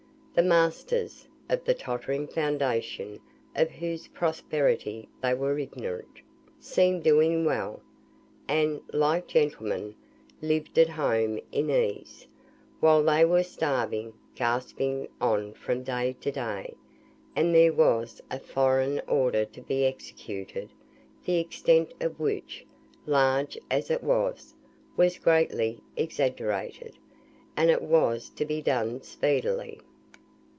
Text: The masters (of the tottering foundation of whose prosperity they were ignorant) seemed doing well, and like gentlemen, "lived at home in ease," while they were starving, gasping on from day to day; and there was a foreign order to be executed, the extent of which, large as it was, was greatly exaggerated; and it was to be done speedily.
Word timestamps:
The 0.33 0.43
masters 0.47 1.27
(of 1.49 1.65
the 1.65 1.73
tottering 1.73 2.25
foundation 2.25 3.19
of 3.53 3.69
whose 3.69 4.07
prosperity 4.07 5.09
they 5.21 5.33
were 5.33 5.59
ignorant) 5.59 6.21
seemed 6.57 7.03
doing 7.03 7.43
well, 7.43 7.81
and 8.47 8.79
like 8.93 9.27
gentlemen, 9.27 9.93
"lived 10.41 10.79
at 10.79 10.87
home 10.87 11.37
in 11.51 11.69
ease," 11.69 12.27
while 12.79 13.03
they 13.03 13.25
were 13.25 13.43
starving, 13.43 14.13
gasping 14.33 15.09
on 15.19 15.51
from 15.53 15.83
day 15.83 16.15
to 16.21 16.31
day; 16.31 16.75
and 17.35 17.53
there 17.53 17.73
was 17.73 18.21
a 18.31 18.39
foreign 18.39 19.01
order 19.09 19.43
to 19.43 19.59
be 19.61 19.83
executed, 19.85 20.69
the 21.25 21.39
extent 21.39 21.93
of 21.99 22.21
which, 22.21 22.65
large 23.05 23.57
as 23.69 23.91
it 23.91 24.01
was, 24.01 24.53
was 24.95 25.17
greatly 25.19 25.81
exaggerated; 25.97 26.97
and 27.57 27.69
it 27.69 27.81
was 27.81 28.29
to 28.29 28.45
be 28.45 28.61
done 28.61 29.01
speedily. 29.01 29.81